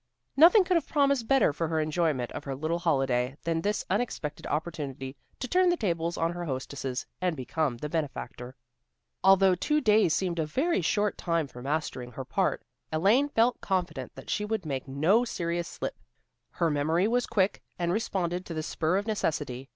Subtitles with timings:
[0.35, 4.47] Nothing could have promised better for her enjoyment of her little holiday than this unexpected
[4.47, 8.55] opportunity to turn the tables on her hostesses, and become the benefactor.
[9.23, 14.15] Although two days seemed a very short time for mastering her part, Elaine felt confident
[14.15, 15.99] that she would make no serious slip.
[16.49, 19.69] Her memory was quick, and responded to the spur of necessity.